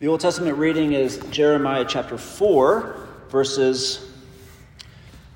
[0.00, 2.96] The Old Testament reading is Jeremiah chapter 4,
[3.28, 4.04] verses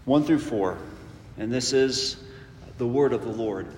[0.04, 0.76] 1 through 4.
[1.38, 2.16] And this is
[2.76, 3.68] the word of the Lord.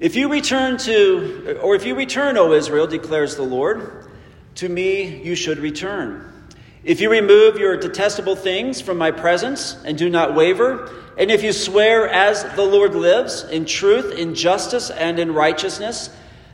[0.00, 4.10] If you return to, or if you return, O Israel, declares the Lord,
[4.56, 6.48] to me you should return.
[6.82, 11.44] If you remove your detestable things from my presence and do not waver, and if
[11.44, 16.10] you swear as the Lord lives, in truth, in justice, and in righteousness,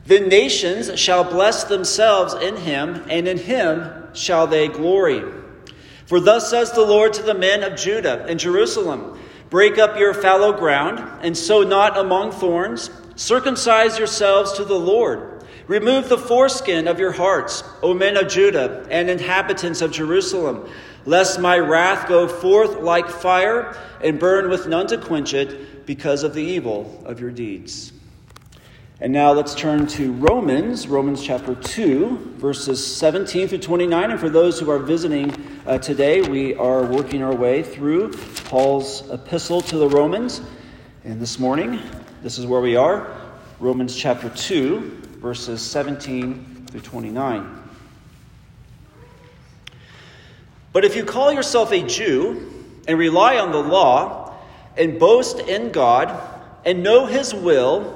[0.06, 5.22] the nations shall bless themselves in him, and in him shall they glory.
[6.06, 9.18] For thus says the Lord to the men of Judah and Jerusalem
[9.48, 12.90] Break up your fallow ground, and sow not among thorns.
[13.14, 15.44] Circumcise yourselves to the Lord.
[15.68, 20.68] Remove the foreskin of your hearts, O men of Judah and inhabitants of Jerusalem,
[21.04, 26.24] lest my wrath go forth like fire and burn with none to quench it because
[26.24, 27.92] of the evil of your deeds.
[28.98, 34.10] And now let's turn to Romans, Romans chapter 2, verses 17 through 29.
[34.10, 35.34] And for those who are visiting
[35.66, 38.14] uh, today, we are working our way through
[38.46, 40.40] Paul's epistle to the Romans.
[41.04, 41.78] And this morning,
[42.22, 43.14] this is where we are
[43.60, 44.78] Romans chapter 2,
[45.18, 47.62] verses 17 through 29.
[50.72, 52.50] But if you call yourself a Jew
[52.88, 54.34] and rely on the law
[54.74, 56.18] and boast in God
[56.64, 57.95] and know his will,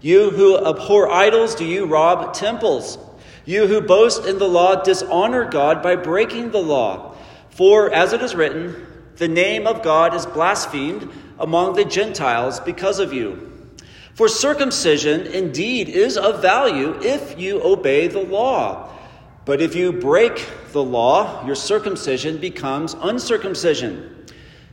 [0.00, 2.98] You who abhor idols, do you rob temples?
[3.44, 7.16] You who boast in the law dishonor God by breaking the law.
[7.50, 11.10] For, as it is written, the name of God is blasphemed
[11.40, 13.70] among the Gentiles because of you.
[14.14, 18.90] For circumcision indeed is of value if you obey the law.
[19.44, 24.26] But if you break the law, your circumcision becomes uncircumcision.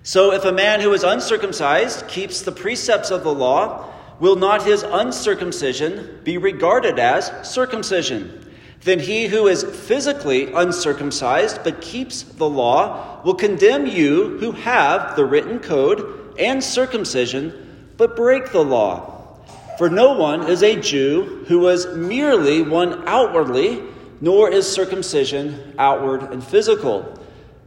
[0.03, 4.63] So if a man who is uncircumcised keeps the precepts of the law, will not
[4.63, 8.41] his uncircumcision be regarded as circumcision?
[8.81, 15.15] Then he who is physically uncircumcised but keeps the law will condemn you who have
[15.15, 19.39] the written code and circumcision but break the law.
[19.77, 23.81] For no one is a Jew who is merely one outwardly,
[24.21, 27.19] nor is circumcision outward and physical.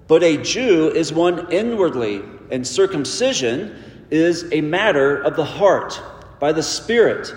[0.07, 3.77] But a Jew is one inwardly, and circumcision
[4.11, 6.01] is a matter of the heart
[6.41, 7.33] by the Spirit,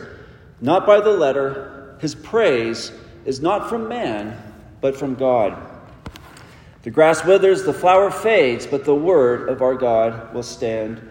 [0.59, 1.97] not by the letter.
[1.99, 2.91] His praise
[3.25, 4.37] is not from man,
[4.81, 5.57] but from God.
[6.83, 11.01] The grass withers, the flower fades, but the word of our God will stand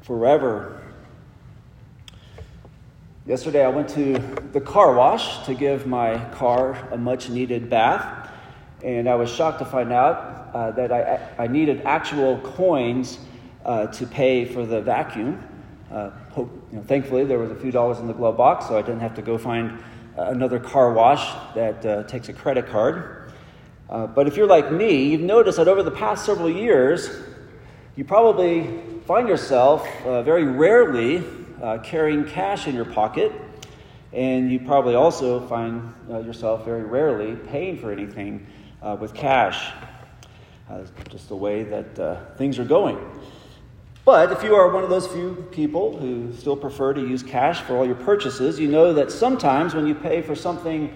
[0.00, 0.82] forever.
[3.24, 4.18] Yesterday, I went to
[4.52, 8.30] the car wash to give my car a much needed bath,
[8.82, 13.20] and I was shocked to find out uh, that I, I needed actual coins
[13.64, 15.40] uh, to pay for the vacuum.
[15.92, 18.78] Uh, hope, you know, thankfully, there was a few dollars in the glove box, so
[18.78, 19.72] I didn't have to go find
[20.16, 23.30] uh, another car wash that uh, takes a credit card.
[23.90, 27.10] Uh, but if you're like me, you've noticed that over the past several years,
[27.94, 31.22] you probably find yourself uh, very rarely
[31.60, 33.30] uh, carrying cash in your pocket,
[34.14, 38.46] and you probably also find yourself very rarely paying for anything
[38.98, 39.70] with cash.
[41.10, 42.98] just the way that things are going.
[44.04, 47.60] But if you are one of those few people who still prefer to use cash
[47.60, 50.92] for all your purchases, you know that sometimes when you pay for something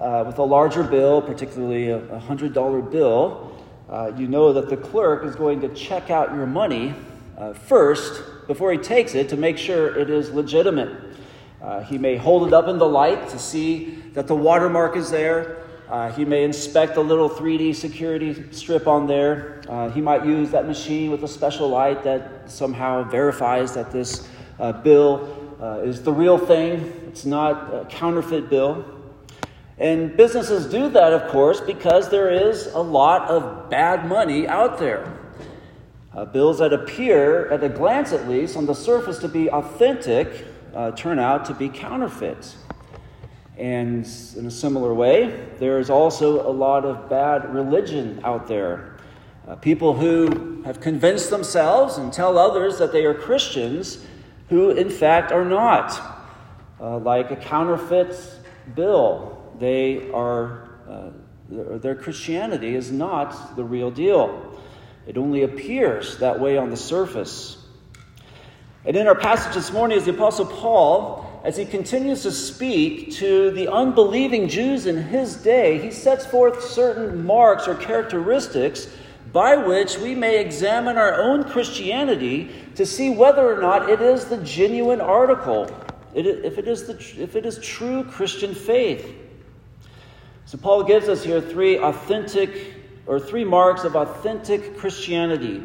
[0.00, 3.52] uh, with a larger bill, particularly a $100 bill,
[3.90, 6.94] uh, you know that the clerk is going to check out your money
[7.36, 11.18] uh, first before he takes it to make sure it is legitimate.
[11.60, 15.10] Uh, he may hold it up in the light to see that the watermark is
[15.10, 15.67] there.
[15.88, 19.62] Uh, he may inspect the little 3D security strip on there.
[19.68, 24.28] Uh, he might use that machine with a special light that somehow verifies that this
[24.60, 26.92] uh, bill uh, is the real thing.
[27.06, 28.84] It's not a counterfeit bill.
[29.78, 34.78] And businesses do that, of course, because there is a lot of bad money out
[34.78, 35.16] there.
[36.14, 40.44] Uh, bills that appear, at a glance at least, on the surface to be authentic,
[40.74, 42.56] uh, turn out to be counterfeits.
[43.58, 48.96] And in a similar way, there is also a lot of bad religion out there.
[49.48, 54.04] Uh, people who have convinced themselves and tell others that they are Christians
[54.48, 56.16] who, in fact, are not.
[56.80, 58.16] Uh, like a counterfeit
[58.76, 61.10] bill, they are uh,
[61.50, 64.60] their Christianity is not the real deal.
[65.06, 67.56] It only appears that way on the surface.
[68.84, 73.10] And in our passage this morning is the Apostle Paul, as he continues to speak
[73.10, 78.86] to the unbelieving Jews in his day, he sets forth certain marks or characteristics
[79.32, 84.26] by which we may examine our own Christianity to see whether or not it is
[84.26, 85.74] the genuine article,
[86.12, 89.10] if it is, the, if it is true Christian faith.
[90.44, 92.74] So Paul gives us here three authentic
[93.06, 95.62] or three marks of authentic Christianity.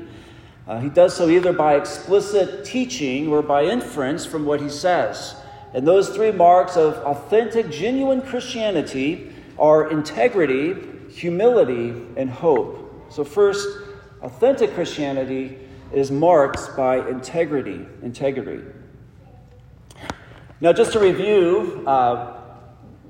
[0.66, 5.36] Uh, he does so either by explicit teaching or by inference from what he says.
[5.74, 10.76] And those three marks of authentic, genuine Christianity are integrity,
[11.10, 13.08] humility, and hope.
[13.10, 13.68] So, first,
[14.22, 15.58] authentic Christianity
[15.92, 17.86] is marked by integrity.
[18.02, 18.64] Integrity.
[20.62, 22.42] Now, just to review uh,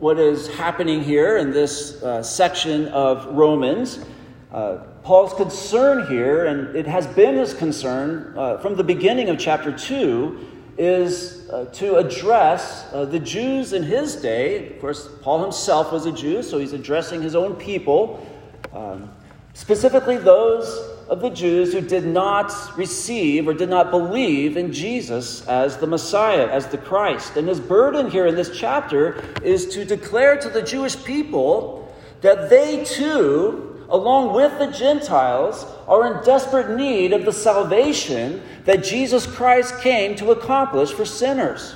[0.04, 4.04] what is happening here in this uh, section of Romans.
[4.52, 9.40] Uh, Paul's concern here, and it has been his concern uh, from the beginning of
[9.40, 14.74] chapter 2, is uh, to address uh, the Jews in his day.
[14.74, 18.26] Of course, Paul himself was a Jew, so he's addressing his own people,
[18.74, 19.12] um,
[19.54, 25.48] specifically those of the Jews who did not receive or did not believe in Jesus
[25.48, 27.38] as the Messiah, as the Christ.
[27.38, 32.50] And his burden here in this chapter is to declare to the Jewish people that
[32.50, 39.26] they too along with the Gentiles, are in desperate need of the salvation that Jesus
[39.26, 41.76] Christ came to accomplish for sinners.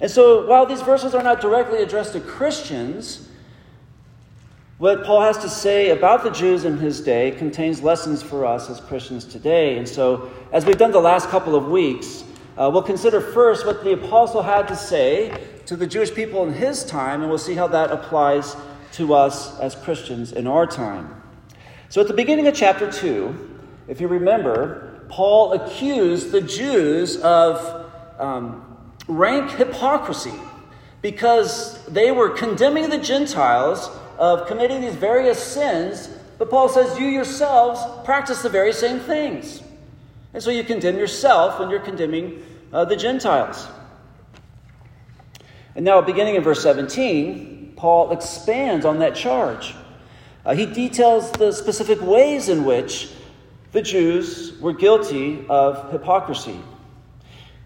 [0.00, 3.28] And so, while these verses are not directly addressed to Christians,
[4.78, 8.68] what Paul has to say about the Jews in his day contains lessons for us
[8.68, 9.78] as Christians today.
[9.78, 12.24] And so, as we've done the last couple of weeks,
[12.58, 16.52] uh, we'll consider first what the apostle had to say to the Jewish people in
[16.52, 18.54] his time, and we'll see how that applies
[18.96, 21.22] to us as Christians in our time.
[21.88, 27.90] So, at the beginning of chapter 2, if you remember, Paul accused the Jews of
[28.18, 30.32] um, rank hypocrisy
[31.02, 36.08] because they were condemning the Gentiles of committing these various sins,
[36.38, 39.62] but Paul says, You yourselves practice the very same things.
[40.34, 42.42] And so you condemn yourself when you're condemning
[42.72, 43.68] uh, the Gentiles.
[45.74, 49.74] And now, beginning in verse 17, Paul expands on that charge.
[50.44, 53.12] Uh, he details the specific ways in which
[53.72, 56.58] the Jews were guilty of hypocrisy.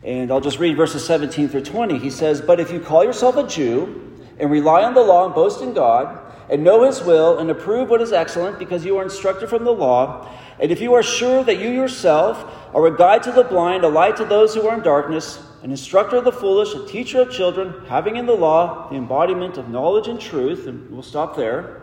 [0.03, 1.99] And I'll just read verses 17 through 20.
[1.99, 5.35] He says, But if you call yourself a Jew and rely on the law and
[5.35, 6.19] boast in God,
[6.49, 9.71] and know his will and approve what is excellent because you are instructed from the
[9.71, 10.29] law,
[10.59, 13.89] and if you are sure that you yourself are a guide to the blind, a
[13.89, 17.31] light to those who are in darkness, an instructor of the foolish, a teacher of
[17.31, 20.67] children, having in the law the embodiment of knowledge and truth.
[20.67, 21.83] And we'll stop there.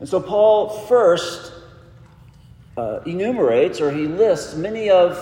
[0.00, 1.52] And so Paul first
[2.76, 5.16] uh, enumerates or he lists many of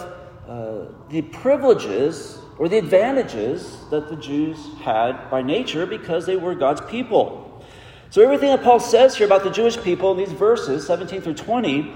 [0.46, 6.54] uh, the privileges or the advantages that the Jews had by nature because they were
[6.54, 7.64] God's people.
[8.10, 11.34] So, everything that Paul says here about the Jewish people in these verses, 17 through
[11.34, 11.92] 20,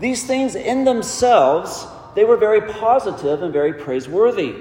[0.00, 4.54] these things in themselves they were very positive and very praiseworthy.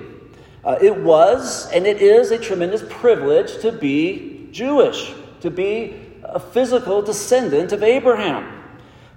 [0.63, 6.39] Uh, it was and it is a tremendous privilege to be Jewish, to be a
[6.39, 8.59] physical descendant of Abraham.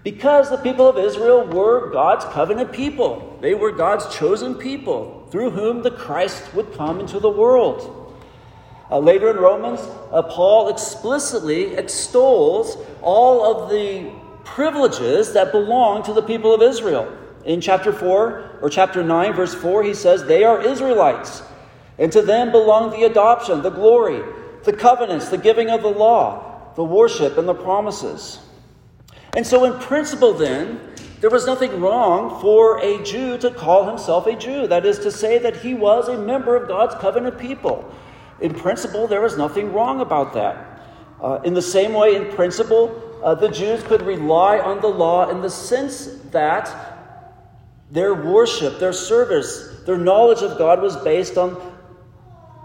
[0.03, 3.39] Because the people of Israel were God's covenant people.
[3.41, 8.13] They were God's chosen people through whom the Christ would come into the world.
[8.91, 9.81] Uh, later in Romans,
[10.13, 14.13] uh, Paul explicitly extols all of the
[14.45, 17.11] privileges that belong to the people of Israel.
[17.45, 21.43] In chapter 4 or chapter 9, verse 4, he says, They are Israelites,
[21.99, 24.23] and to them belong the adoption, the glory,
[24.65, 28.39] the covenants, the giving of the law, the worship, and the promises.
[29.37, 30.81] And so, in principle, then,
[31.21, 34.67] there was nothing wrong for a Jew to call himself a Jew.
[34.67, 37.93] That is to say, that he was a member of God's covenant people.
[38.41, 40.83] In principle, there was nothing wrong about that.
[41.23, 45.31] Uh, in the same way, in principle, uh, the Jews could rely on the law
[45.31, 46.94] in the sense that
[47.95, 51.73] their worship, their service, their knowledge of God was based on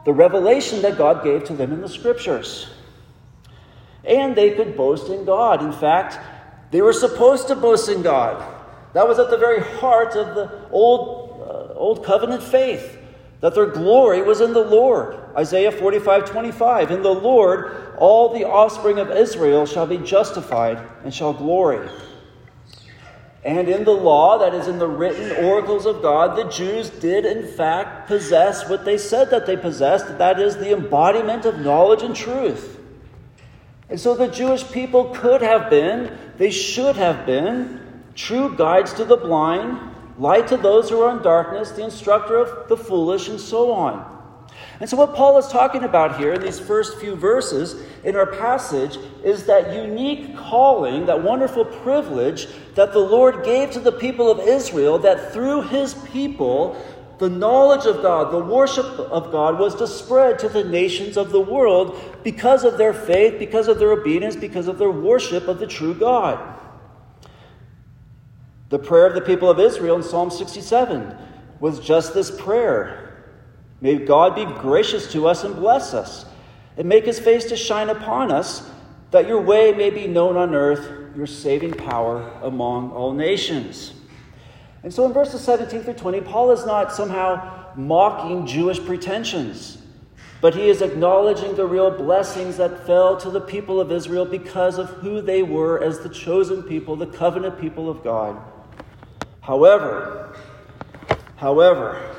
[0.03, 2.67] the revelation that God gave to them in the scriptures.
[4.03, 5.63] And they could boast in God.
[5.63, 6.17] In fact,
[6.71, 8.43] they were supposed to boast in God.
[8.93, 12.97] That was at the very heart of the old, uh, old covenant faith,
[13.41, 15.15] that their glory was in the Lord.
[15.37, 16.89] Isaiah 45 25.
[16.89, 21.87] In the Lord, all the offspring of Israel shall be justified and shall glory.
[23.43, 27.25] And in the law, that is in the written oracles of God, the Jews did
[27.25, 32.03] in fact possess what they said that they possessed that is, the embodiment of knowledge
[32.03, 32.79] and truth.
[33.89, 39.05] And so the Jewish people could have been, they should have been, true guides to
[39.05, 39.79] the blind,
[40.17, 44.18] light to those who are in darkness, the instructor of the foolish, and so on.
[44.79, 48.25] And so, what Paul is talking about here in these first few verses in our
[48.25, 54.31] passage is that unique calling, that wonderful privilege that the Lord gave to the people
[54.31, 56.81] of Israel, that through his people,
[57.17, 61.31] the knowledge of God, the worship of God was to spread to the nations of
[61.31, 65.59] the world because of their faith, because of their obedience, because of their worship of
[65.59, 66.57] the true God.
[68.69, 71.17] The prayer of the people of Israel in Psalm 67
[71.59, 73.08] was just this prayer
[73.81, 76.25] May God be gracious to us and bless us,
[76.77, 78.69] and make his face to shine upon us,
[79.11, 83.93] that your way may be known on earth, your saving power among all nations.
[84.83, 89.77] And so in verses 17 through 20, Paul is not somehow mocking Jewish pretensions,
[90.41, 94.77] but he is acknowledging the real blessings that fell to the people of Israel because
[94.77, 98.39] of who they were as the chosen people, the covenant people of God.
[99.41, 100.37] However,
[101.35, 102.15] however,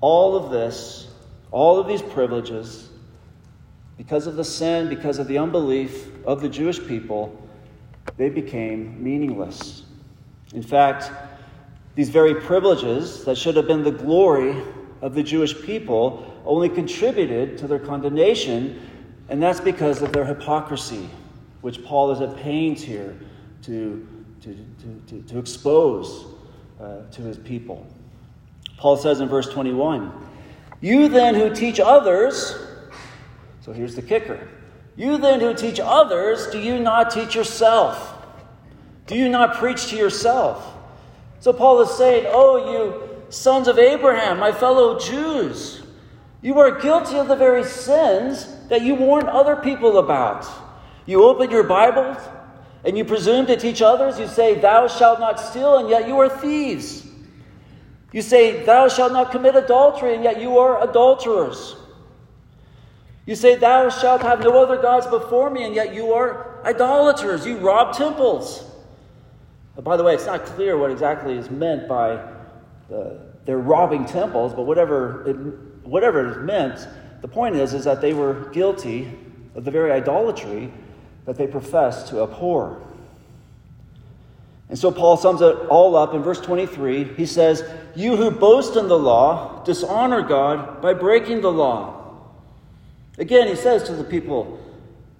[0.00, 1.08] all of this,
[1.50, 2.88] all of these privileges,
[3.96, 7.36] because of the sin, because of the unbelief of the Jewish people,
[8.16, 9.82] they became meaningless.
[10.54, 11.10] In fact,
[11.94, 14.56] these very privileges that should have been the glory
[15.02, 18.80] of the Jewish people only contributed to their condemnation,
[19.28, 21.08] and that's because of their hypocrisy,
[21.60, 23.18] which Paul is at pains here
[23.62, 24.06] to,
[24.40, 26.26] to, to, to, to expose
[26.80, 27.86] uh, to his people.
[28.80, 30.10] Paul says in verse 21
[30.80, 32.56] You then who teach others,
[33.60, 34.48] so here's the kicker.
[34.96, 38.16] You then who teach others, do you not teach yourself?
[39.06, 40.76] Do you not preach to yourself?
[41.40, 45.82] So Paul is saying, Oh, you sons of Abraham, my fellow Jews,
[46.40, 50.48] you are guilty of the very sins that you warn other people about.
[51.04, 52.16] You open your Bibles
[52.82, 54.18] and you presume to teach others.
[54.18, 57.09] You say, Thou shalt not steal, and yet you are thieves.
[58.12, 61.76] You say, Thou shalt not commit adultery, and yet you are adulterers.
[63.26, 67.46] You say, Thou shalt have no other gods before me, and yet you are idolaters.
[67.46, 68.64] You rob temples.
[69.76, 72.20] But by the way, it's not clear what exactly is meant by
[72.88, 75.34] the, they're robbing temples, but whatever it,
[75.86, 76.88] whatever it meant,
[77.20, 79.16] the point is, is that they were guilty
[79.54, 80.72] of the very idolatry
[81.24, 82.82] that they professed to abhor.
[84.70, 87.14] And so Paul sums it all up in verse 23.
[87.14, 92.20] He says, You who boast in the law dishonor God by breaking the law.
[93.18, 94.60] Again, he says to the people,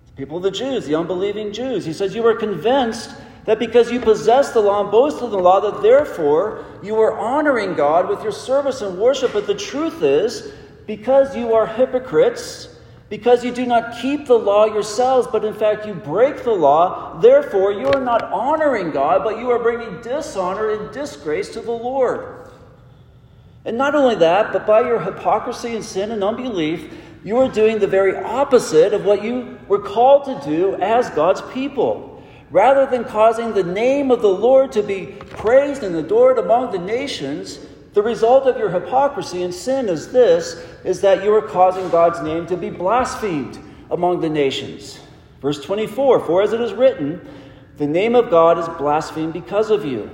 [0.06, 3.10] the people of the Jews, the unbelieving Jews, he says, You are convinced
[3.44, 7.18] that because you possess the law and boast in the law, that therefore you are
[7.18, 9.32] honoring God with your service and worship.
[9.32, 10.52] But the truth is,
[10.86, 12.69] because you are hypocrites,
[13.10, 17.18] because you do not keep the law yourselves, but in fact you break the law.
[17.18, 21.72] Therefore, you are not honoring God, but you are bringing dishonor and disgrace to the
[21.72, 22.48] Lord.
[23.64, 27.80] And not only that, but by your hypocrisy and sin and unbelief, you are doing
[27.80, 32.22] the very opposite of what you were called to do as God's people.
[32.52, 36.78] Rather than causing the name of the Lord to be praised and adored among the
[36.78, 37.58] nations,
[37.92, 42.20] the result of your hypocrisy and sin is this is that you are causing God's
[42.20, 43.58] name to be blasphemed
[43.90, 45.00] among the nations.
[45.40, 47.26] Verse 24, for as it is written,
[47.78, 50.10] the name of God is blasphemed because of you.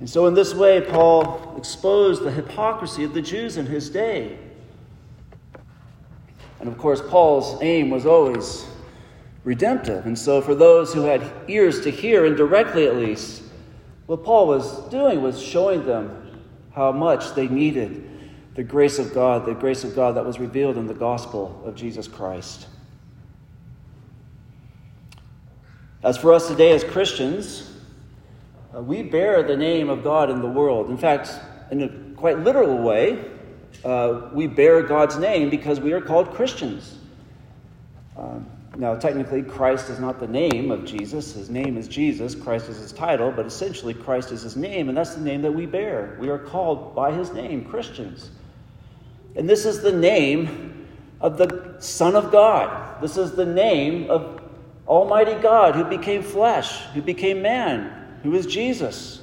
[0.00, 4.36] And so, in this way, Paul exposed the hypocrisy of the Jews in his day.
[6.58, 8.66] And of course, Paul's aim was always
[9.44, 10.06] redemptive.
[10.06, 13.41] And so, for those who had ears to hear, indirectly at least,
[14.06, 16.40] what Paul was doing was showing them
[16.74, 18.08] how much they needed
[18.54, 21.74] the grace of God, the grace of God that was revealed in the gospel of
[21.74, 22.66] Jesus Christ.
[26.02, 27.70] As for us today as Christians,
[28.74, 30.90] uh, we bear the name of God in the world.
[30.90, 31.30] In fact,
[31.70, 33.24] in a quite literal way,
[33.84, 36.98] uh, we bear God's name because we are called Christians.
[38.16, 41.34] Um, now, technically, Christ is not the name of Jesus.
[41.34, 42.34] His name is Jesus.
[42.34, 45.52] Christ is his title, but essentially, Christ is his name, and that's the name that
[45.52, 46.16] we bear.
[46.18, 48.30] We are called by his name, Christians.
[49.36, 50.86] And this is the name
[51.20, 53.02] of the Son of God.
[53.02, 54.40] This is the name of
[54.88, 59.22] Almighty God who became flesh, who became man, who is Jesus.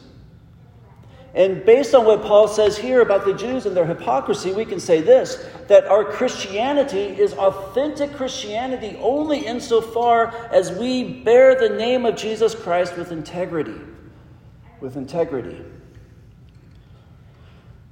[1.36, 4.80] And based on what Paul says here about the Jews and their hypocrisy, we can
[4.80, 12.06] say this that our Christianity is authentic Christianity only insofar as we bear the name
[12.06, 13.80] of Jesus Christ with integrity.
[14.82, 15.64] With integrity.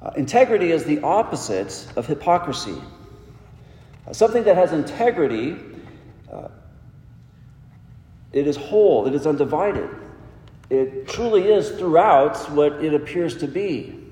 [0.02, 2.82] Uh, integrity is the opposite of hypocrisy.
[4.08, 5.58] Uh, something that has integrity,
[6.32, 6.48] uh,
[8.32, 9.90] it is whole, it is undivided.
[10.70, 14.04] It truly is throughout what it appears to be.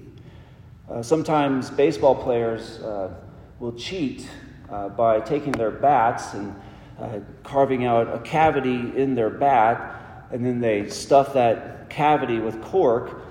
[0.90, 3.14] Uh, sometimes baseball players uh,
[3.60, 4.30] will cheat
[4.70, 6.56] uh, by taking their bats and
[7.00, 12.62] uh, carving out a cavity in their bat, and then they stuff that cavity with
[12.62, 13.22] cork,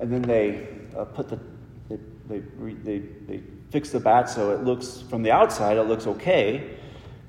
[0.00, 1.38] and then they uh, put the
[2.28, 6.06] they, they, they, they fix the bat so it looks from the outside it looks
[6.06, 6.76] okay.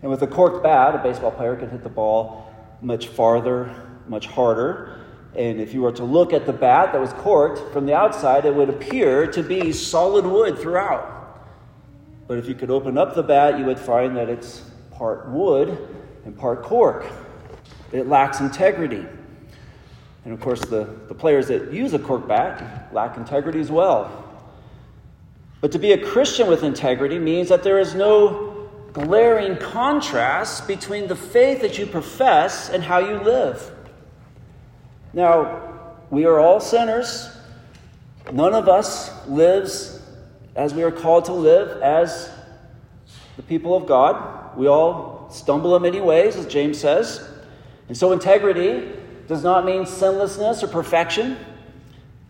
[0.01, 2.51] And with a corked bat, a baseball player can hit the ball
[2.81, 3.73] much farther,
[4.07, 5.06] much harder.
[5.37, 8.45] And if you were to look at the bat that was corked from the outside,
[8.45, 11.13] it would appear to be solid wood throughout.
[12.27, 15.77] But if you could open up the bat, you would find that it's part wood
[16.25, 17.05] and part cork.
[17.91, 19.05] It lacks integrity.
[20.25, 24.23] And of course, the, the players that use a cork bat lack integrity as well.
[25.61, 31.07] But to be a Christian with integrity means that there is no glaring contrast between
[31.07, 33.71] the faith that you profess and how you live.
[35.13, 35.61] Now,
[36.09, 37.29] we are all sinners.
[38.31, 40.01] None of us lives
[40.55, 42.29] as we are called to live as
[43.35, 44.57] the people of God.
[44.57, 47.27] We all stumble in many ways, as James says.
[47.87, 48.91] And so, integrity
[49.27, 51.37] does not mean sinlessness or perfection,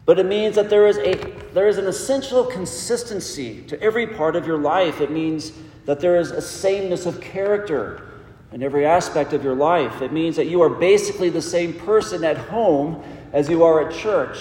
[0.05, 1.15] but it means that there is, a,
[1.53, 5.01] there is an essential consistency to every part of your life.
[5.01, 5.51] It means
[5.85, 8.07] that there is a sameness of character
[8.51, 10.01] in every aspect of your life.
[10.01, 13.93] It means that you are basically the same person at home as you are at
[13.93, 14.37] church.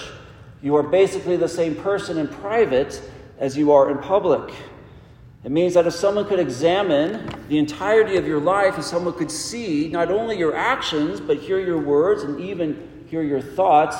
[0.61, 3.01] You are basically the same person in private
[3.37, 4.53] as you are in public.
[5.43, 9.31] It means that if someone could examine the entirety of your life and someone could
[9.31, 13.97] see not only your actions, but hear your words and even hear your thoughts,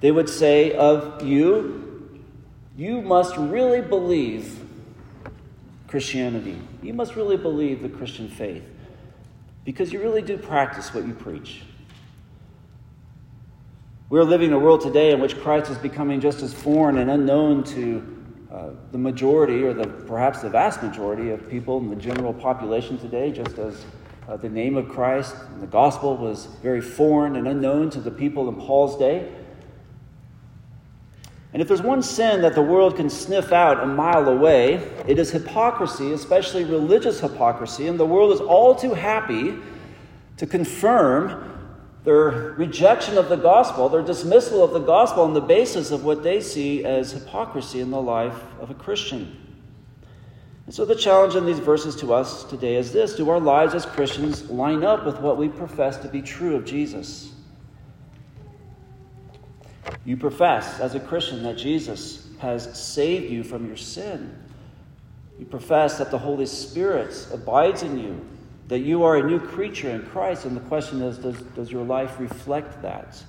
[0.00, 2.20] they would say of you,
[2.76, 4.60] you must really believe
[5.88, 6.58] Christianity.
[6.82, 8.64] You must really believe the Christian faith
[9.66, 11.62] because you really do practice what you preach.
[14.08, 17.10] We're living in a world today in which Christ is becoming just as foreign and
[17.10, 18.16] unknown to
[18.52, 22.96] uh, the majority, or the, perhaps the vast majority, of people in the general population
[22.96, 23.84] today, just as
[24.28, 28.10] uh, the name of Christ and the gospel was very foreign and unknown to the
[28.12, 29.32] people in Paul's day.
[31.56, 34.74] And if there's one sin that the world can sniff out a mile away,
[35.08, 37.86] it is hypocrisy, especially religious hypocrisy.
[37.86, 39.54] And the world is all too happy
[40.36, 41.50] to confirm
[42.04, 46.22] their rejection of the gospel, their dismissal of the gospel on the basis of what
[46.22, 49.34] they see as hypocrisy in the life of a Christian.
[50.66, 53.74] And so the challenge in these verses to us today is this Do our lives
[53.74, 57.32] as Christians line up with what we profess to be true of Jesus?
[60.04, 64.36] You profess as a Christian that Jesus has saved you from your sin.
[65.38, 68.24] You profess that the Holy Spirit abides in you
[68.68, 70.44] that you are a new creature in Christ.
[70.44, 73.22] And the question is does, does your life reflect that?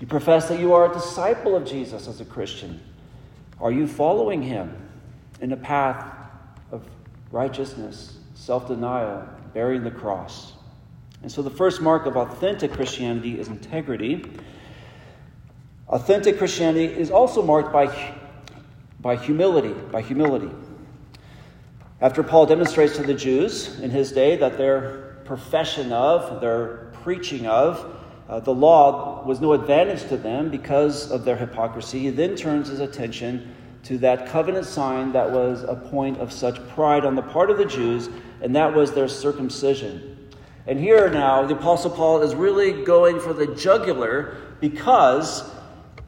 [0.00, 2.80] You profess that you are a disciple of Jesus as a Christian.
[3.60, 4.74] Are you following him
[5.40, 6.04] in a path
[6.72, 6.84] of
[7.30, 10.52] righteousness, self denial, bearing the cross?
[11.24, 14.22] And so the first mark of authentic Christianity is integrity.
[15.88, 18.14] Authentic Christianity is also marked by,
[19.00, 20.50] by humility, by humility.
[22.02, 27.46] After Paul demonstrates to the Jews in his day that their profession of, their preaching
[27.46, 27.96] of,
[28.28, 32.68] uh, the law was no advantage to them because of their hypocrisy, he then turns
[32.68, 37.22] his attention to that covenant sign that was a point of such pride on the
[37.22, 38.10] part of the Jews,
[38.42, 40.13] and that was their circumcision.
[40.66, 45.50] And here now, the Apostle Paul is really going for the jugular because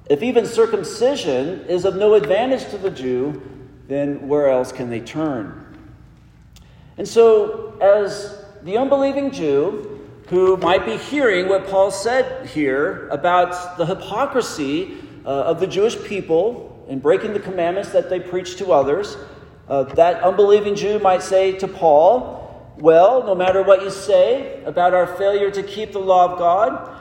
[0.09, 3.43] if even circumcision is of no advantage to the Jew,
[3.89, 5.63] then where else can they turn?
[6.97, 9.97] And so, as the unbelieving Jew
[10.29, 16.03] who might be hearing what Paul said here about the hypocrisy uh, of the Jewish
[16.05, 19.17] people in breaking the commandments that they preach to others,
[19.69, 22.46] uh, that unbelieving Jew might say to Paul,
[22.79, 26.93] Well, no matter what you say about our failure to keep the law of God,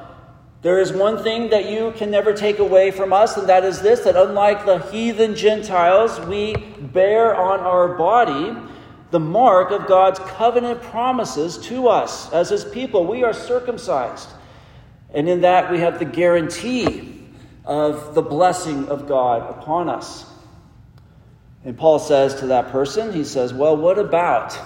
[0.61, 3.81] there is one thing that you can never take away from us, and that is
[3.81, 8.55] this that unlike the heathen Gentiles, we bear on our body
[9.11, 13.05] the mark of God's covenant promises to us as his people.
[13.05, 14.29] We are circumcised.
[15.13, 17.21] And in that, we have the guarantee
[17.65, 20.25] of the blessing of God upon us.
[21.63, 24.57] And Paul says to that person, he says, Well, what about?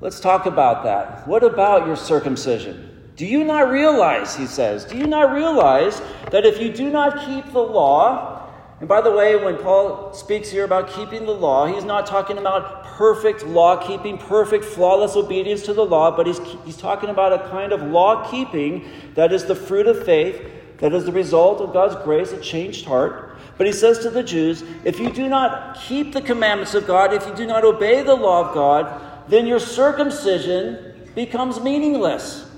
[0.00, 1.28] Let's talk about that.
[1.28, 3.12] What about your circumcision?
[3.16, 7.26] Do you not realize, he says, do you not realize that if you do not
[7.26, 11.66] keep the law, and by the way, when Paul speaks here about keeping the law,
[11.66, 16.38] he's not talking about perfect law keeping, perfect, flawless obedience to the law, but he's,
[16.64, 20.40] he's talking about a kind of law keeping that is the fruit of faith,
[20.78, 23.36] that is the result of God's grace, a changed heart.
[23.58, 27.12] But he says to the Jews, if you do not keep the commandments of God,
[27.12, 32.48] if you do not obey the law of God, then your circumcision becomes meaningless.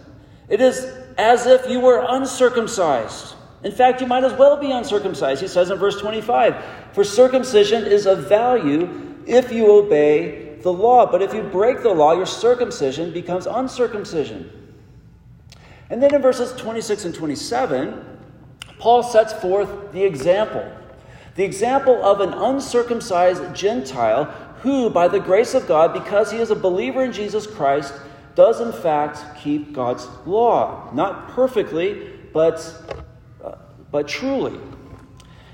[0.48, 0.84] It is
[1.18, 3.34] as if you were uncircumcised.
[3.62, 5.40] In fact, you might as well be uncircumcised.
[5.40, 11.10] He says in verse 25, For circumcision is of value if you obey the law.
[11.10, 14.50] But if you break the law, your circumcision becomes uncircumcision.
[15.90, 18.04] And then in verses 26 and 27,
[18.78, 20.70] Paul sets forth the example.
[21.34, 24.32] The example of an uncircumcised Gentile
[24.62, 27.94] who, by the grace of God, because he is a believer in Jesus Christ,
[28.34, 30.90] does in fact keep God's law.
[30.94, 32.74] Not perfectly, but,
[33.44, 33.56] uh,
[33.90, 34.58] but truly.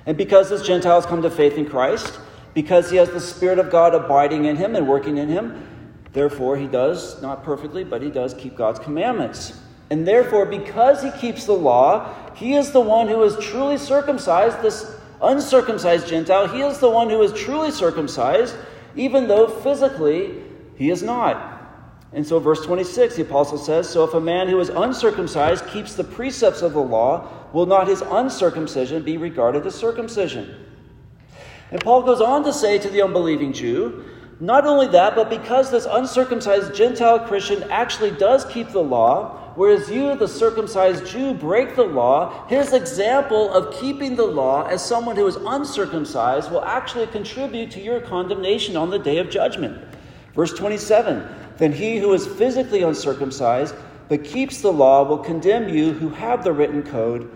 [0.06, 2.18] And because this Gentile has come to faith in Christ,
[2.54, 5.66] because he has the Spirit of God abiding in him and working in him,
[6.12, 9.60] therefore he does, not perfectly, but he does keep God's commandments.
[9.90, 14.60] And therefore, because he keeps the law, he is the one who is truly circumcised,
[14.62, 16.46] this uncircumcised Gentile.
[16.46, 18.54] He is the one who is truly circumcised,
[18.98, 20.42] even though physically
[20.76, 21.54] he is not.
[22.12, 25.94] And so, verse 26, the apostle says So if a man who is uncircumcised keeps
[25.94, 30.66] the precepts of the law, will not his uncircumcision be regarded as circumcision?
[31.70, 34.04] And Paul goes on to say to the unbelieving Jew,
[34.40, 39.90] not only that, but because this uncircumcised Gentile Christian actually does keep the law, whereas
[39.90, 45.16] you, the circumcised Jew, break the law, his example of keeping the law as someone
[45.16, 49.76] who is uncircumcised will actually contribute to your condemnation on the day of judgment.
[50.34, 53.74] Verse 27 Then he who is physically uncircumcised
[54.08, 57.28] but keeps the law will condemn you who have the written code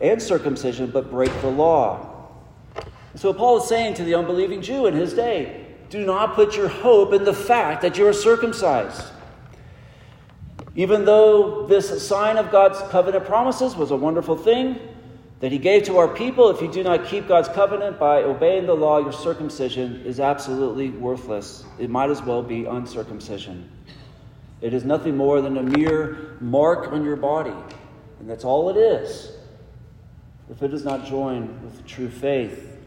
[0.00, 2.30] and circumcision but break the law.
[3.14, 6.68] So Paul is saying to the unbelieving Jew in his day, do not put your
[6.68, 9.11] hope in the fact that you are circumcised.
[10.74, 14.78] Even though this sign of God's covenant promises was a wonderful thing
[15.40, 18.64] that he gave to our people, if you do not keep God's covenant by obeying
[18.66, 21.64] the law, your circumcision is absolutely worthless.
[21.78, 23.68] It might as well be uncircumcision.
[24.60, 27.54] It is nothing more than a mere mark on your body,
[28.20, 29.32] and that's all it is.
[30.48, 32.78] If it is not joined with true faith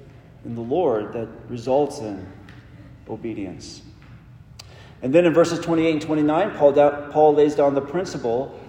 [0.45, 2.25] in the Lord that results in
[3.09, 3.81] obedience.
[5.01, 6.73] And then in verses 28 and 29, Paul,
[7.11, 8.59] Paul lays down the principle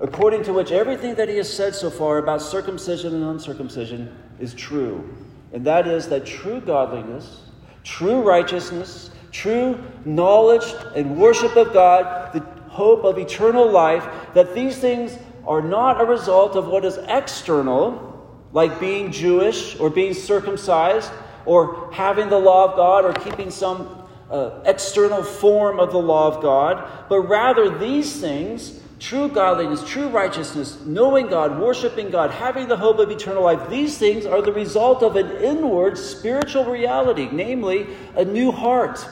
[0.00, 4.52] according to which everything that he has said so far about circumcision and uncircumcision is
[4.54, 5.08] true.
[5.52, 7.42] And that is that true godliness,
[7.84, 14.78] true righteousness, true knowledge and worship of God, the hope of eternal life, that these
[14.78, 18.10] things are not a result of what is external,
[18.52, 21.10] like being Jewish or being circumcised,
[21.46, 24.03] or having the law of God or keeping some
[24.34, 30.08] uh, external form of the law of God, but rather these things true godliness, true
[30.08, 34.52] righteousness, knowing God, worshiping God, having the hope of eternal life these things are the
[34.52, 39.06] result of an inward spiritual reality, namely a new heart.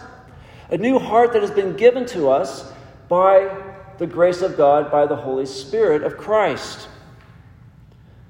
[0.70, 2.72] A new heart that has been given to us
[3.08, 3.54] by
[3.98, 6.88] the grace of God, by the Holy Spirit of Christ.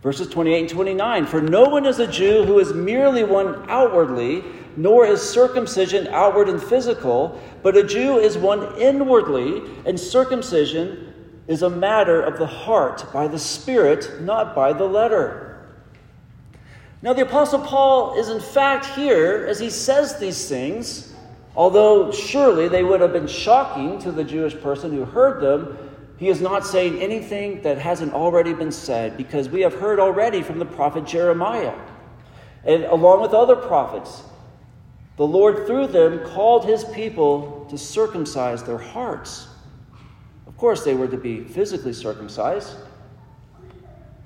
[0.03, 4.43] Verses 28 and 29 For no one is a Jew who is merely one outwardly,
[4.77, 11.13] nor is circumcision outward and physical, but a Jew is one inwardly, and circumcision
[11.47, 15.49] is a matter of the heart by the Spirit, not by the letter.
[17.03, 21.13] Now, the Apostle Paul is in fact here as he says these things,
[21.57, 25.77] although surely they would have been shocking to the Jewish person who heard them.
[26.17, 30.43] He is not saying anything that hasn't already been said because we have heard already
[30.43, 31.75] from the prophet Jeremiah.
[32.65, 34.23] And along with other prophets,
[35.23, 39.47] the Lord through them called his people to circumcise their hearts.
[40.49, 42.75] Of course, they were to be physically circumcised,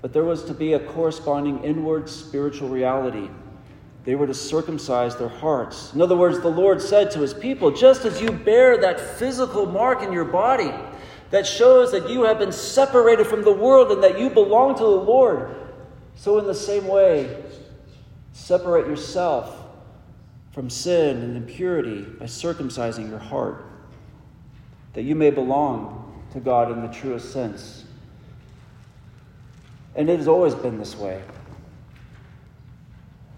[0.01, 3.29] but there was to be a corresponding inward spiritual reality.
[4.05, 5.93] They were to circumcise their hearts.
[5.93, 9.67] In other words, the Lord said to his people, just as you bear that physical
[9.67, 10.73] mark in your body,
[11.29, 14.83] that shows that you have been separated from the world and that you belong to
[14.83, 15.55] the Lord.
[16.15, 17.45] So, in the same way,
[18.33, 19.65] separate yourself
[20.57, 23.67] from sin and impurity by circumcising your heart,
[24.95, 27.85] that you may belong to God in the truest sense.
[29.95, 31.23] And it has always been this way.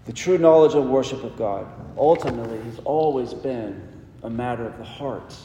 [0.05, 3.85] The true knowledge and worship of God ultimately has always been
[4.23, 5.35] a matter of the heart.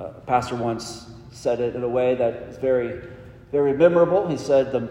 [0.00, 3.06] Uh, a pastor once said it in a way that is very,
[3.52, 4.26] very memorable.
[4.28, 4.88] He said, the,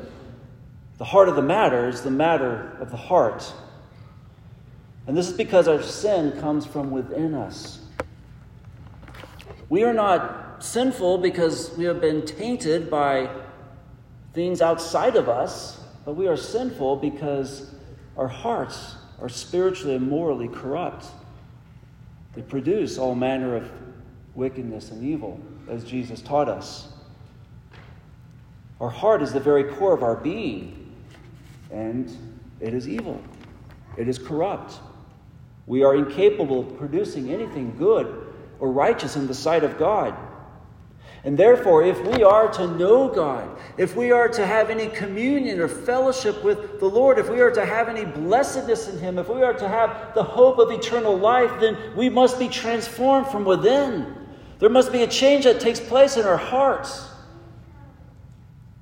[1.00, 3.52] the heart of the matter is the matter of the heart.
[5.08, 7.80] And this is because our sin comes from within us.
[9.70, 13.30] We are not sinful because we have been tainted by
[14.34, 17.74] things outside of us, but we are sinful because
[18.18, 21.06] our hearts are spiritually and morally corrupt.
[22.36, 23.72] They produce all manner of
[24.34, 25.40] wickedness and evil,
[25.70, 26.90] as Jesus taught us.
[28.82, 30.94] Our heart is the very core of our being,
[31.72, 32.12] and
[32.60, 33.22] it is evil.
[33.98, 34.80] It is corrupt.
[35.68, 38.28] We are incapable of producing anything good
[38.60, 40.16] or righteous in the sight of God.
[41.24, 45.60] And therefore, if we are to know God, if we are to have any communion
[45.60, 49.28] or fellowship with the Lord, if we are to have any blessedness in Him, if
[49.28, 53.44] we are to have the hope of eternal life, then we must be transformed from
[53.44, 54.16] within.
[54.60, 57.10] There must be a change that takes place in our hearts.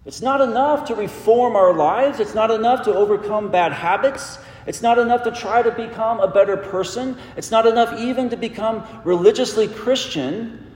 [0.06, 4.38] It's not enough to reform our lives, it's not enough to overcome bad habits.
[4.65, 7.17] It's not enough to try to become a better person.
[7.36, 10.76] It's not enough even to become religiously Christian.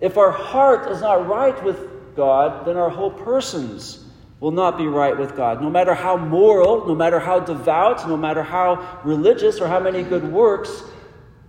[0.00, 4.04] If our heart is not right with God, then our whole persons
[4.40, 5.62] will not be right with God.
[5.62, 10.02] No matter how moral, no matter how devout, no matter how religious or how many
[10.02, 10.82] good works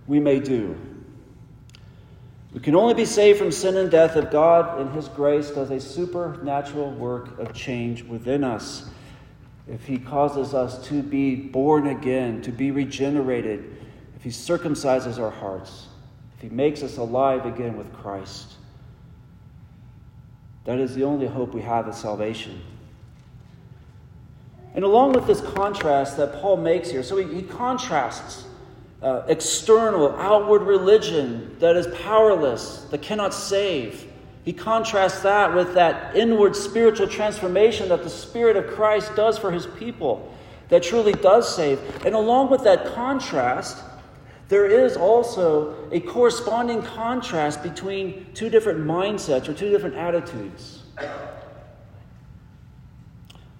[0.06, 0.76] we may do.
[2.52, 5.70] We can only be saved from sin and death if God, in His grace, does
[5.70, 8.88] a supernatural work of change within us.
[9.68, 13.76] If He causes us to be born again, to be regenerated,
[14.16, 15.86] if He circumcises our hearts,
[16.36, 18.54] if He makes us alive again with Christ.
[20.64, 22.60] That is the only hope we have of salvation.
[24.74, 28.44] And along with this contrast that Paul makes here, so he, he contrasts
[29.02, 34.07] uh, external, outward religion that is powerless, that cannot save.
[34.44, 39.50] He contrasts that with that inward spiritual transformation that the Spirit of Christ does for
[39.50, 40.34] his people,
[40.68, 41.80] that truly does save.
[42.06, 43.82] And along with that contrast,
[44.48, 50.82] there is also a corresponding contrast between two different mindsets or two different attitudes.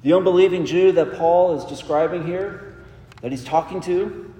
[0.02, 2.76] The unbelieving Jew that Paul is describing here,
[3.20, 4.32] that he's talking to,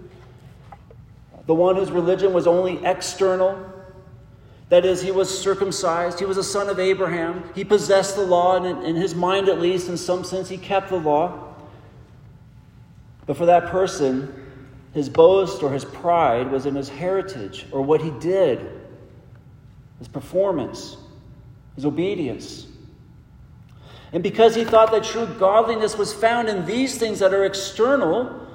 [1.47, 3.59] the one whose religion was only external.
[4.69, 8.63] That is, he was circumcised, he was a son of Abraham, he possessed the law,
[8.63, 11.55] and in his mind, at least, in some sense, he kept the law.
[13.25, 14.47] But for that person,
[14.93, 18.83] his boast or his pride was in his heritage or what he did,
[19.99, 20.97] his performance,
[21.75, 22.67] his obedience.
[24.13, 28.47] And because he thought that true godliness was found in these things that are external,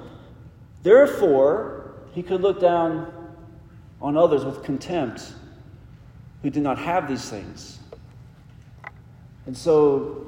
[0.82, 3.12] therefore, he could look down
[4.00, 5.32] on others with contempt
[6.44, 7.78] who did not have these things.
[9.46, 10.26] And so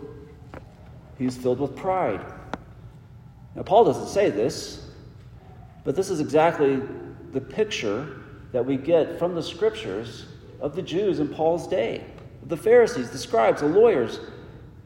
[1.18, 2.24] he was filled with pride.
[3.54, 4.88] Now, Paul doesn't say this,
[5.84, 6.80] but this is exactly
[7.32, 10.24] the picture that we get from the scriptures
[10.58, 12.02] of the Jews in Paul's day.
[12.46, 14.18] The Pharisees, the scribes, the lawyers,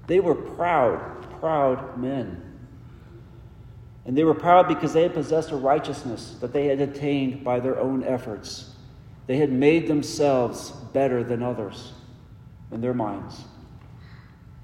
[0.08, 2.42] they were proud, proud men.
[4.04, 7.60] And they were proud because they had possessed a righteousness that they had attained by
[7.60, 8.69] their own efforts.
[9.30, 11.92] They had made themselves better than others
[12.72, 13.44] in their minds.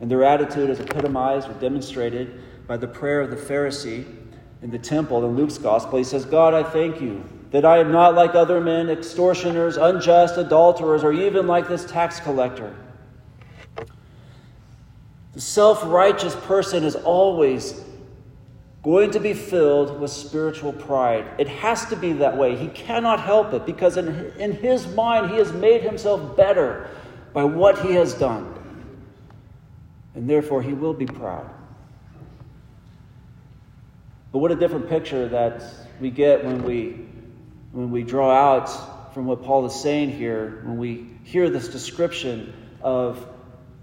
[0.00, 4.04] And their attitude is epitomized or demonstrated by the prayer of the Pharisee
[4.62, 5.98] in the temple in Luke's gospel.
[5.98, 10.36] He says, God, I thank you that I am not like other men, extortioners, unjust,
[10.36, 12.74] adulterers, or even like this tax collector.
[15.34, 17.84] The self righteous person is always
[18.86, 21.26] going to be filled with spiritual pride.
[21.38, 22.54] It has to be that way.
[22.54, 26.88] He cannot help it because in, in his mind, he has made himself better
[27.32, 28.54] by what he has done.
[30.14, 31.50] And therefore, he will be proud.
[34.30, 35.64] But what a different picture that
[36.00, 37.06] we get when we,
[37.72, 42.54] when we draw out from what Paul is saying here, when we hear this description
[42.82, 43.26] of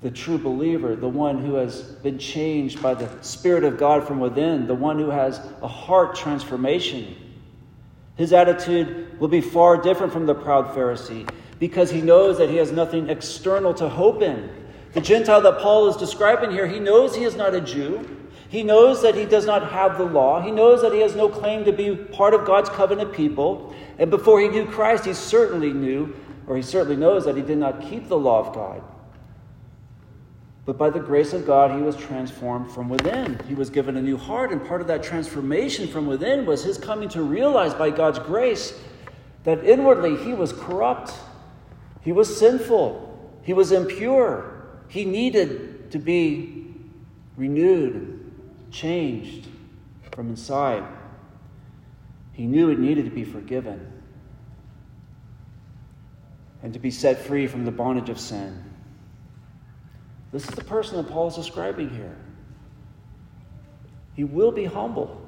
[0.04, 4.20] the true believer, the one who has been changed by the Spirit of God from
[4.20, 7.16] within, the one who has a heart transformation.
[8.18, 12.58] His attitude will be far different from the proud Pharisee because he knows that he
[12.58, 14.50] has nothing external to hope in.
[14.92, 18.06] The Gentile that Paul is describing here, he knows he is not a Jew.
[18.50, 20.42] He knows that he does not have the law.
[20.42, 23.74] He knows that he has no claim to be part of God's covenant people.
[23.98, 26.13] And before he knew Christ, he certainly knew,
[26.46, 28.84] or he certainly knows, that he did not keep the law of God.
[30.65, 33.38] But by the grace of God, he was transformed from within.
[33.47, 36.78] He was given a new heart, and part of that transformation from within was his
[36.78, 38.80] coming to realize by God's grace
[39.43, 41.13] that inwardly he was corrupt,
[42.02, 43.10] he was sinful,
[43.43, 44.52] he was impure.
[44.88, 46.73] He needed to be
[47.36, 48.32] renewed,
[48.71, 49.47] changed
[50.12, 50.84] from inside.
[52.32, 53.91] He knew it needed to be forgiven
[56.62, 58.62] and to be set free from the bondage of sin.
[60.34, 62.17] This is the person that Paul is describing here.
[64.15, 65.22] He will be humble.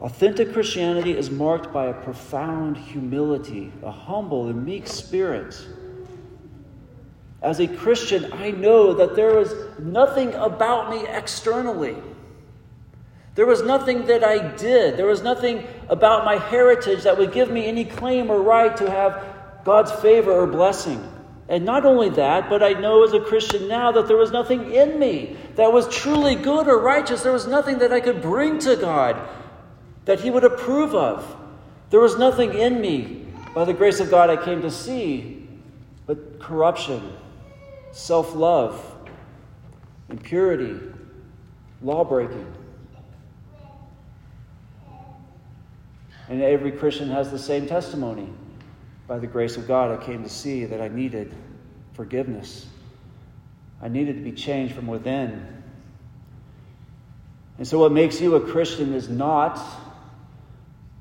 [0.00, 5.60] Authentic Christianity is marked by a profound humility, a humble and meek spirit.
[7.42, 11.96] As a Christian, I know that there is nothing about me externally.
[13.34, 14.96] There was nothing that I did.
[14.96, 18.90] There was nothing about my heritage that would give me any claim or right to
[18.90, 19.22] have
[19.64, 21.06] God's favor or blessing.
[21.48, 24.74] And not only that, but I know as a Christian now that there was nothing
[24.74, 27.22] in me that was truly good or righteous.
[27.22, 29.16] There was nothing that I could bring to God
[30.04, 31.36] that He would approve of.
[31.90, 35.48] There was nothing in me, by the grace of God, I came to see,
[36.06, 37.14] but corruption,
[37.92, 38.94] self love,
[40.10, 40.78] impurity,
[41.82, 42.54] law breaking.
[46.28, 48.28] And every Christian has the same testimony.
[49.08, 51.34] By the grace of God, I came to see that I needed
[51.94, 52.66] forgiveness.
[53.80, 55.46] I needed to be changed from within.
[57.56, 59.60] And so, what makes you a Christian is not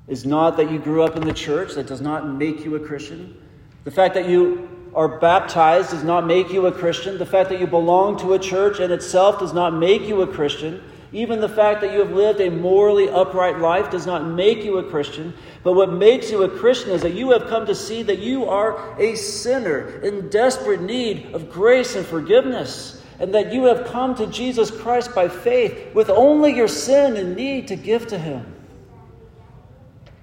[0.07, 1.73] is not that you grew up in the church.
[1.73, 3.37] That does not make you a Christian.
[3.83, 7.17] The fact that you are baptized does not make you a Christian.
[7.17, 10.27] The fact that you belong to a church in itself does not make you a
[10.27, 10.81] Christian.
[11.13, 14.77] Even the fact that you have lived a morally upright life does not make you
[14.77, 15.33] a Christian.
[15.63, 18.45] But what makes you a Christian is that you have come to see that you
[18.45, 23.03] are a sinner in desperate need of grace and forgiveness.
[23.19, 27.35] And that you have come to Jesus Christ by faith with only your sin and
[27.35, 28.53] need to give to Him.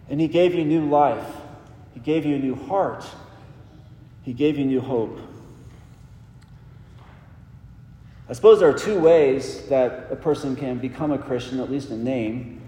[0.09, 1.27] And He gave you new life,
[1.95, 3.05] He gave you a new heart,
[4.23, 5.19] He gave you new hope.
[8.27, 11.91] I suppose there are two ways that a person can become a Christian, at least
[11.91, 12.63] in name.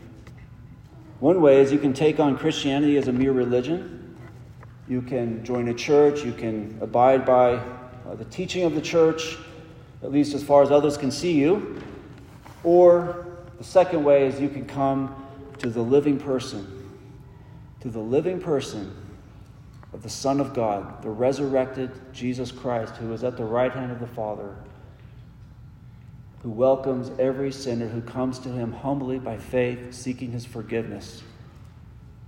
[1.19, 4.19] One way is you can take on Christianity as a mere religion.
[4.87, 9.39] You can join a church, you can abide by uh, the teaching of the church,
[10.03, 11.83] at least as far as others can see you.
[12.63, 16.87] Or the second way is you can come to the living person,
[17.81, 18.95] to the living person
[19.95, 23.91] of the Son of God, the resurrected Jesus Christ, who is at the right hand
[23.91, 24.55] of the Father
[26.47, 31.25] who welcomes every sinner who comes to him humbly by faith, seeking his forgiveness,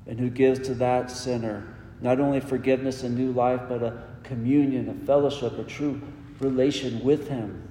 [0.09, 4.89] and who gives to that sinner not only forgiveness and new life, but a communion,
[4.89, 6.03] a fellowship, a true
[6.41, 7.63] relation with him,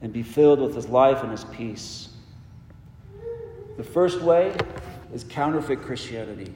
[0.00, 2.08] and be filled with his life and his peace.
[3.76, 4.56] The first way
[5.14, 6.52] is counterfeit Christianity.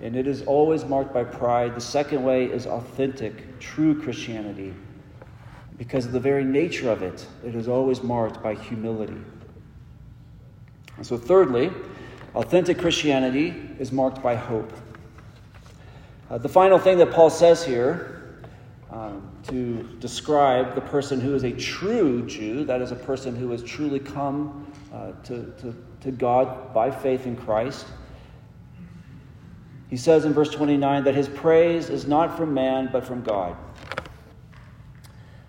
[0.00, 1.74] And it is always marked by pride.
[1.74, 4.72] The second way is authentic, true Christianity
[5.78, 9.16] because of the very nature of it, it is always marked by humility.
[10.96, 11.70] And so, thirdly,
[12.34, 14.72] authentic Christianity is marked by hope.
[16.28, 18.18] Uh, the final thing that Paul says here
[18.90, 23.50] um, to describe the person who is a true Jew, that is, a person who
[23.52, 27.86] has truly come uh, to, to, to God by faith in Christ,
[29.88, 33.56] he says in verse 29 that his praise is not from man, but from God.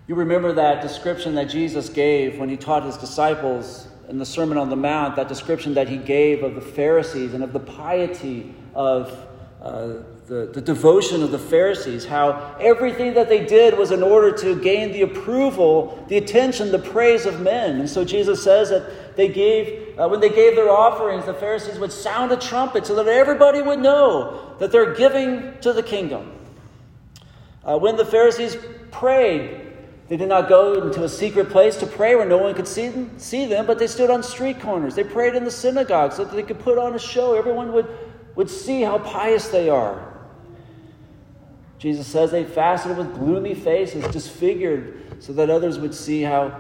[0.09, 4.57] You remember that description that Jesus gave when he taught his disciples in the Sermon
[4.57, 8.55] on the Mount, that description that he gave of the Pharisees and of the piety
[8.73, 9.15] of
[9.61, 14.35] uh, the, the devotion of the Pharisees, how everything that they did was in order
[14.35, 17.79] to gain the approval, the attention, the praise of men.
[17.79, 21.77] And so Jesus says that they gave, uh, when they gave their offerings, the Pharisees
[21.77, 26.31] would sound a trumpet so that everybody would know that they're giving to the kingdom.
[27.63, 28.57] Uh, when the Pharisees
[28.89, 29.67] prayed,
[30.09, 32.89] they did not go into a secret place to pray where no one could see
[32.89, 34.95] them, see them, but they stood on street corners.
[34.95, 37.35] They prayed in the synagogue so that they could put on a show.
[37.35, 37.87] Everyone would,
[38.35, 40.09] would see how pious they are.
[41.77, 46.59] Jesus says they fasted with gloomy faces, disfigured, so that others would see how,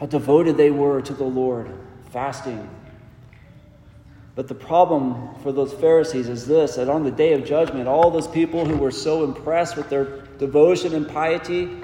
[0.00, 1.70] how devoted they were to the Lord,
[2.12, 2.66] fasting.
[4.34, 8.10] But the problem for those Pharisees is this that on the day of judgment, all
[8.10, 11.83] those people who were so impressed with their devotion and piety,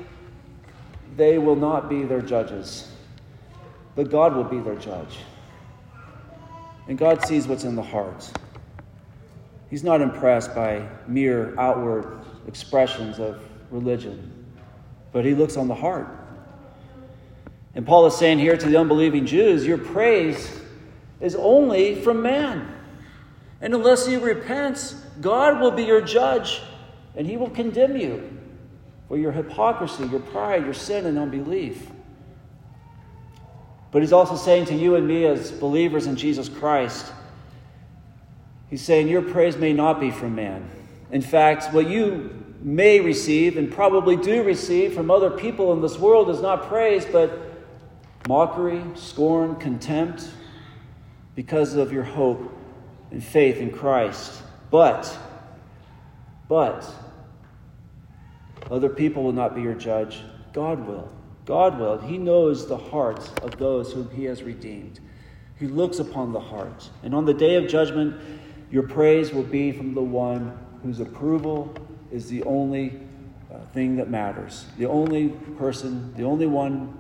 [1.20, 2.90] they will not be their judges,
[3.94, 5.18] but God will be their judge.
[6.88, 8.30] And God sees what's in the heart.
[9.68, 14.32] He's not impressed by mere outward expressions of religion,
[15.12, 16.08] but He looks on the heart.
[17.74, 20.58] And Paul is saying here to the unbelieving Jews, Your praise
[21.20, 22.66] is only from man.
[23.60, 26.62] And unless you repent, God will be your judge
[27.14, 28.39] and He will condemn you
[29.10, 31.90] for your hypocrisy, your pride, your sin, and unbelief.
[33.90, 37.12] But he's also saying to you and me as believers in Jesus Christ,
[38.68, 40.70] he's saying your praise may not be from man.
[41.10, 42.30] In fact, what you
[42.60, 47.04] may receive and probably do receive from other people in this world is not praise,
[47.04, 47.36] but
[48.28, 50.30] mockery, scorn, contempt
[51.34, 52.56] because of your hope
[53.10, 54.40] and faith in Christ.
[54.70, 55.18] But,
[56.48, 56.88] but,
[58.70, 60.20] other people will not be your judge.
[60.52, 61.10] God will.
[61.44, 61.98] God will.
[61.98, 65.00] He knows the hearts of those whom He has redeemed.
[65.58, 66.88] He looks upon the heart.
[67.02, 68.20] And on the day of judgment,
[68.70, 71.74] your praise will be from the one whose approval
[72.10, 73.00] is the only
[73.52, 74.66] uh, thing that matters.
[74.78, 76.96] The only person, the only one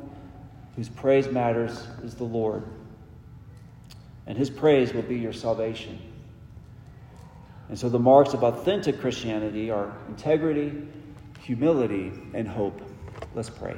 [0.76, 2.64] whose praise matters is the Lord.
[4.26, 6.00] And His praise will be your salvation.
[7.68, 10.72] And so the marks of authentic Christianity are integrity,
[11.50, 12.80] humility, and hope.
[13.34, 13.74] Let's pray.